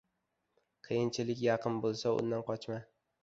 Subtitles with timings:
[0.87, 2.81] qiyinchilik yaqin bo‘lsa, undan qochma.